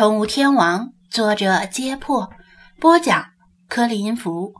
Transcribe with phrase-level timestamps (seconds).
[0.00, 2.30] 宠物天王，作者：揭破，
[2.80, 3.26] 播讲：
[3.68, 4.54] 克林福，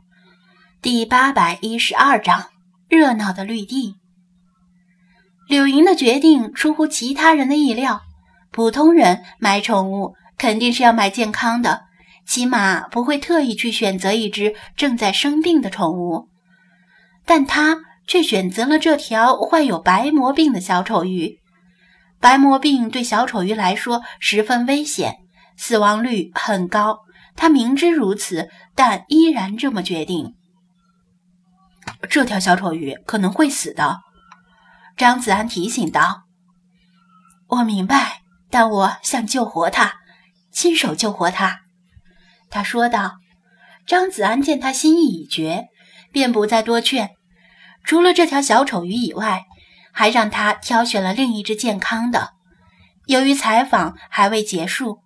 [0.83, 2.45] 第八百一十二章：
[2.87, 3.95] 热闹的绿地。
[5.47, 8.01] 柳莹的决定出乎其他人的意料。
[8.51, 11.85] 普通人买宠物肯定是要买健康的，
[12.27, 16.29] 起码不会特意去选择一只正在生病的宠物。
[17.25, 21.39] 但他却选择了这条患有白魔病的小丑鱼。
[22.19, 25.15] 白魔病对小丑鱼来说十分危险，
[25.57, 26.99] 死亡率很高。
[27.35, 30.35] 他明知如此，但依然这么决定。
[32.09, 33.99] 这条小丑鱼可能会死的，
[34.97, 36.23] 张子安提醒道
[37.47, 39.93] ：“我明白，但我想救活它，
[40.51, 41.61] 亲手救活它。”
[42.49, 43.17] 他说道。
[43.87, 45.67] 张子安见他心意已决，
[46.11, 47.09] 便不再多劝。
[47.83, 49.45] 除了这条小丑鱼以外，
[49.91, 52.29] 还让他挑选了另一只健康的。
[53.07, 55.00] 由于采访还未结束，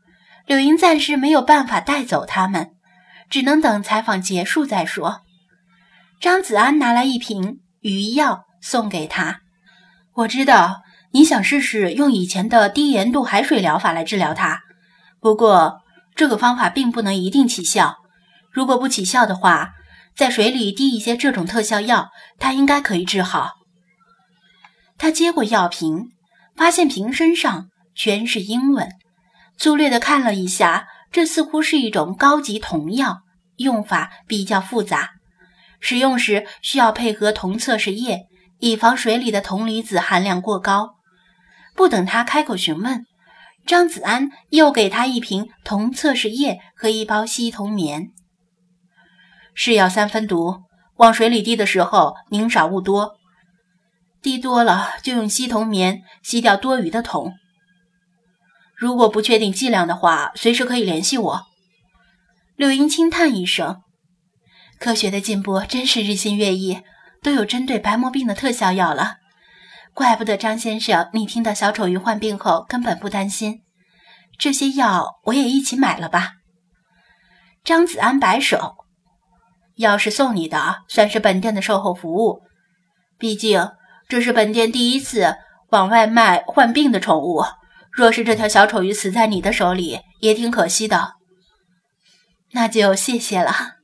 [0.45, 2.71] 柳莹暂时没有办法带走他们，
[3.29, 5.21] 只能等采访结束再说。
[6.21, 9.39] 张子安拿来一瓶鱼药送给他。
[10.13, 14.61] 我知道你想试试用以前的低盐度海水疗法来治疗它，
[15.19, 15.79] 不过
[16.15, 17.95] 这个方法并不能一定起效。
[18.51, 19.71] 如果不起效的话，
[20.15, 23.51] 在水里滴一些这种特效药，它应该可以治好。
[24.97, 26.11] 他接过药瓶，
[26.55, 28.89] 发现瓶身上全是英文，
[29.57, 33.21] 粗略的看了一下，这似乎是一种高级铜药，
[33.57, 35.11] 用法比较复杂，
[35.79, 38.27] 使用时需要配合铜测试液，
[38.59, 40.95] 以防水里的铜离子含量过高。
[41.73, 43.05] 不等他开口询问，
[43.65, 48.11] 张子安又给他一瓶铜测试液和一包吸铜棉。
[49.53, 50.63] 是药三分毒，
[50.97, 53.15] 往水里滴的时候宁少勿多。
[54.21, 57.33] 滴多了就用吸铜棉吸掉多余的铜。
[58.75, 61.45] 如果不确定剂量的话，随时可以联系我。
[62.55, 63.81] 柳英轻叹一声
[64.79, 66.81] ：“科学的进步真是日新月异，
[67.23, 69.17] 都有针对白魔病的特效药了。
[69.93, 73.61] 怪不得张先生，你听到小丑鱼患病后根本不担心。
[74.37, 76.33] 这些药我也一起买了吧。”
[77.63, 78.75] 张子安摆手
[79.77, 82.41] ：“药是送你的，算是本店的售后服务。
[83.17, 83.71] 毕竟……”
[84.07, 85.35] 这是本店第一次
[85.69, 87.43] 往外卖患病的宠物。
[87.95, 91.13] 若是这条小丑鱼死在你的手里，也挺可惜的。
[92.51, 93.75] 那就谢谢了。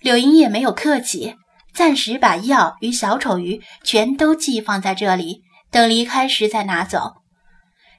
[0.00, 1.34] 柳莹也没有客气，
[1.74, 7.14] 暂时把药与小丑鱼全都寄放在这里，等离开时再拿走。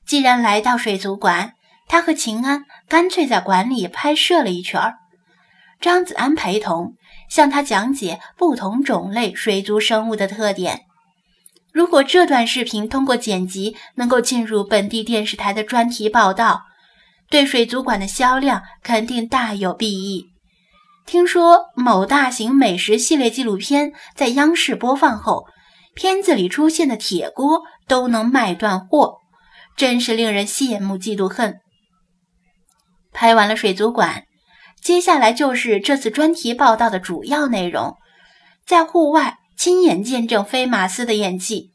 [0.05, 1.55] 既然来到水族馆，
[1.89, 4.95] 他和秦安干脆在馆里拍摄了一圈儿。
[5.81, 6.93] 张子安陪同，
[7.29, 10.85] 向他讲解不同种类水族生物的特点。
[11.71, 16.63] 如果这段视频通过剪辑能够进入本地电视台的专题报道，
[17.29, 20.27] 对水族馆的销量肯定大有裨益。
[21.05, 25.45] 听说某大型美食系列纪录片在央视播放后，
[25.95, 29.15] 片子里出现的铁锅都能卖断货，
[29.75, 31.59] 真是令人羡慕嫉妒恨。
[33.13, 34.23] 拍完了水族馆，
[34.81, 37.95] 接下来就是这次专题报道的主要内容，
[38.65, 39.37] 在户外。
[39.57, 41.71] 亲眼见证飞马斯的演技，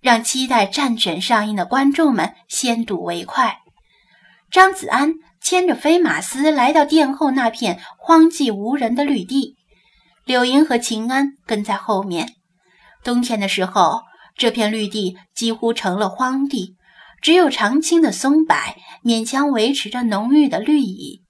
[0.00, 3.58] 让期待战犬上映的观众们先睹为快。
[4.50, 5.12] 张子安
[5.42, 9.56] 牵着飞马斯来到殿后那片荒寂无人的绿地，
[10.24, 12.34] 柳莹和秦安跟在后面。
[13.04, 14.02] 冬天的时候，
[14.36, 16.76] 这片绿地几乎成了荒地，
[17.20, 18.56] 只有常青的松柏
[19.04, 21.22] 勉强维持着浓郁的绿意。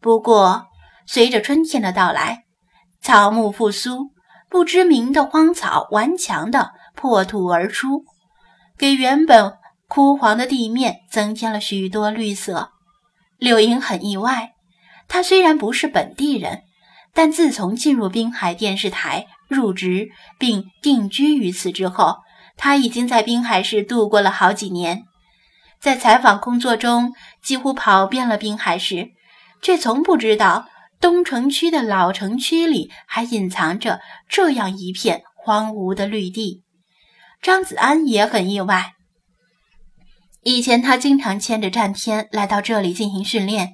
[0.00, 0.68] 不过，
[1.06, 2.44] 随着春天的到来，
[3.02, 4.13] 草木复苏。
[4.54, 8.04] 不知名的荒草顽强地破土而出，
[8.78, 9.54] 给原本
[9.88, 12.70] 枯黄的地面增添了许多绿色。
[13.36, 14.52] 柳莹很意外，
[15.08, 16.62] 她虽然不是本地人，
[17.12, 22.18] 但自从进入滨海电视台入职并定居于此之后，
[22.56, 25.02] 她已经在滨海市度过了好几年。
[25.80, 27.12] 在采访工作中，
[27.42, 29.08] 几乎跑遍了滨海市，
[29.60, 30.66] 却从不知道。
[31.04, 36.62] 东城区的老城区里还隐藏着这样一片荒芜的绿地，
[37.42, 38.94] 张子安也很意外。
[40.44, 43.72] 以前他经常牵着战天来到这里进行训练，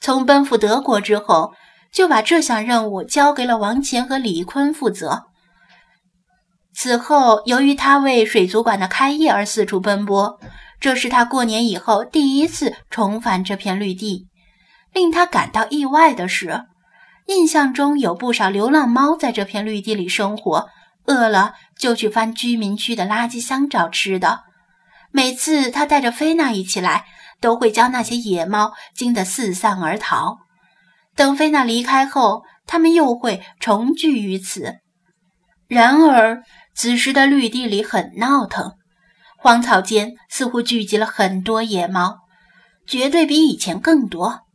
[0.00, 1.52] 从奔赴德国之后，
[1.92, 5.24] 就把这项任务交给了王乾和李坤负责。
[6.72, 10.38] 此后，由于他为水族馆的开业而四处奔波，
[10.78, 14.28] 这是他过年以后第一次重返这片绿地。
[14.96, 16.64] 令他感到意外的是，
[17.26, 20.70] 印象中有不少流浪猫在这片绿地里生活，
[21.04, 24.44] 饿了就去翻居民区的垃圾箱找吃的。
[25.10, 27.04] 每次他带着菲娜一起来，
[27.42, 30.38] 都会将那些野猫惊得四散而逃。
[31.14, 34.76] 等菲娜离开后，他们又会重聚于此。
[35.68, 36.42] 然而，
[36.74, 38.72] 此时的绿地里很闹腾，
[39.36, 42.20] 荒草间似乎聚集了很多野猫，
[42.86, 44.45] 绝对比以前更多。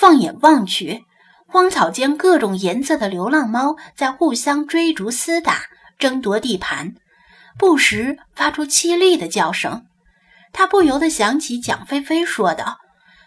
[0.00, 1.04] 放眼望去，
[1.48, 5.62] 荒草间各种颜色的流浪猫在互相追逐厮打，
[5.98, 6.94] 争夺地盘，
[7.58, 9.86] 不时发出凄厉的叫声。
[10.52, 12.76] 他不由得想起蒋菲菲说的：“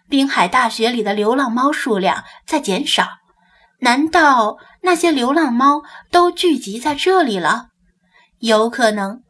[0.08, 3.06] 滨海大学里的流浪猫数量在减少。”
[3.84, 7.68] 难道那些流浪猫都聚集在这里了？
[8.40, 9.24] 有可能，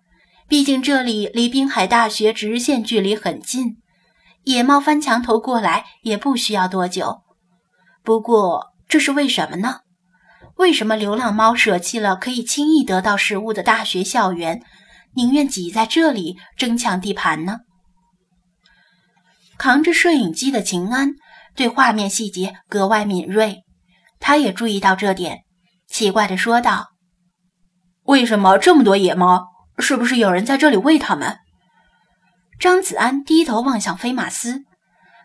[0.48, 3.78] 毕竟这里离滨海大学直线距离很近，
[4.44, 7.24] 野猫翻墙头过来也不需要多久。
[8.03, 9.81] 不过，这是为什么呢？
[10.57, 14.62] 为什么流浪猫舍弃了可以轻易得到食物的大学校园，
[15.15, 17.59] 宁愿挤在这里争抢地盘呢？
[19.57, 21.13] 扛着摄影机的秦安
[21.56, 23.63] 对画面细节格外敏锐。
[24.19, 25.39] 他也注意到这点，
[25.88, 26.89] 奇怪地说道
[28.06, 29.47] ：“为什么这么多野猫？
[29.77, 31.38] 是不是有人在这里喂它们？”
[32.59, 34.63] 张子安低头望向飞马斯，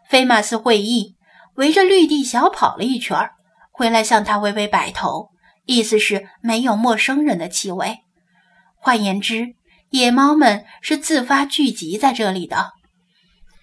[0.08, 1.16] 飞马斯会意，
[1.56, 3.31] 围着绿地小跑了一圈，
[3.70, 5.31] 回来向他微微摆头，
[5.64, 7.99] 意思是没有陌生人的气味。
[8.76, 9.55] 换言之，
[9.91, 12.73] 野猫们是自发聚集在这里的。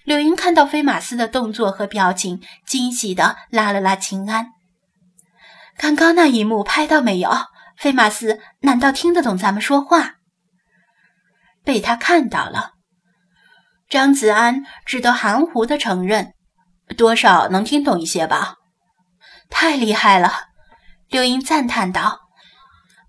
[0.03, 4.47] 柳莹看到菲马斯的动作和表情，惊喜地拉了拉秦安。
[5.77, 7.29] 刚刚那一幕拍到没有？
[7.77, 10.15] 菲马斯难道听得懂咱们说话？
[11.63, 12.71] 被他看到了，
[13.89, 16.33] 张子安只得含糊的承认
[16.97, 18.55] ：“多少能听懂一些吧。”
[19.49, 20.31] 太厉害了，
[21.09, 22.21] 刘英赞叹道：“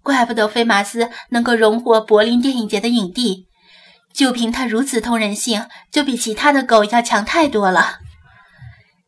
[0.02, 3.48] 怪不得菲马斯能够荣获柏林电影节的影帝，
[4.12, 7.98] 就凭他如此通人性，就比其他的狗要强太多了。”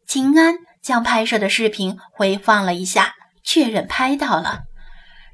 [0.07, 3.15] 秦安将拍摄的视频回放了一下。
[3.49, 4.63] 确认拍到了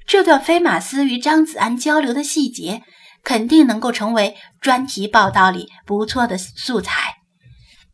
[0.07, 2.83] 这段菲马斯与张子安交流的细节，
[3.25, 7.15] 肯定能够成为专题报道里不错的素材。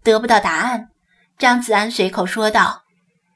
[0.03, 0.89] 得不到答案，
[1.39, 2.83] 张子安随口说道：“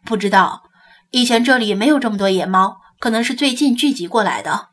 [0.04, 0.64] 不知道，
[1.10, 4.69] 以前这里没有这么多野猫，可能是最近聚集过来的。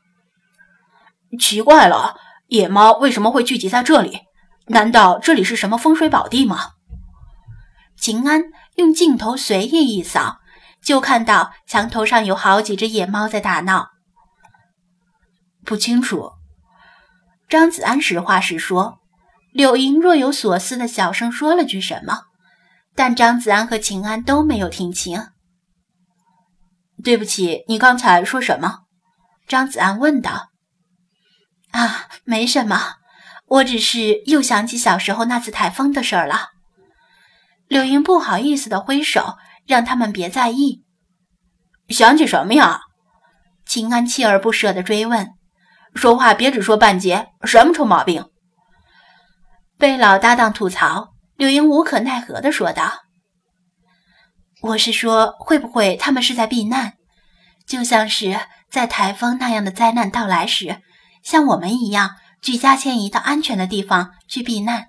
[1.39, 2.15] 奇怪了，
[2.47, 4.21] 野猫为什么会聚集在这里？
[4.67, 6.71] 难道这里是什么风水宝地吗？”
[7.95, 8.45] 秦安
[8.75, 10.37] 用镜头随意一扫。
[10.81, 13.89] 就看到墙头上有好几只野猫在打闹。
[15.65, 16.31] 不清楚。
[17.49, 18.99] 张子安实话实说。
[19.51, 22.21] 柳莹若有所思的小声说了句什么，
[22.99, 25.25] 但张子安和秦安都没有听清。
[27.01, 28.79] 对不起，你刚才说什么？
[29.47, 30.49] 张子安问道。
[31.71, 32.95] 啊，没什么，
[33.45, 36.49] 我只是又想起小时候那次台风的事儿了。
[37.69, 39.37] 柳莹不好意思的挥手。
[39.65, 40.83] 让他们别在意。
[41.89, 42.81] 想起什么呀？
[43.65, 45.29] 秦安锲而不舍地追问。
[45.93, 48.25] 说话别只说半截，什么臭毛病？
[49.77, 52.91] 被老搭档吐槽，柳莹无可奈何地说道
[54.59, 56.95] ：“我是说，会不会他们是在避难？
[57.65, 58.37] 就像是
[58.69, 60.81] 在台风那样的灾难到来时，
[61.23, 64.87] 像我们一样举家迁移到安全的地方去避难？”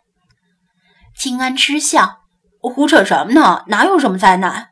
[1.17, 2.17] 秦安嗤笑。
[2.61, 3.63] 胡扯什么呢？
[3.69, 4.71] 哪有什么灾难？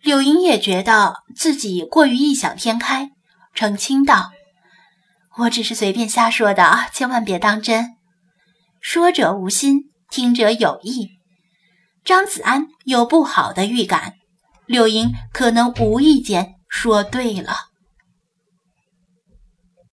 [0.00, 3.10] 柳莹也觉得自己过于异想天开，
[3.54, 4.32] 澄清道
[5.40, 7.96] ：“我只是随便瞎说的，千万别当真。
[8.80, 11.10] 说者无心，听者有意。”
[12.04, 14.14] 张子安有不好的预感，
[14.66, 17.73] 柳莹可能无意间说对了。